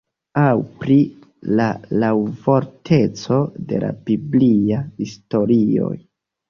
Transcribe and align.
Aŭ 0.43 0.53
pri 0.83 0.95
la 1.59 1.67
laŭvorteco 2.05 3.41
de 3.69 3.85
la 3.87 3.95
bibliaj 4.09 4.85
historioj. 5.07 5.97